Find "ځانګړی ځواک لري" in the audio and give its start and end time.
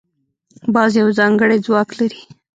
1.19-2.21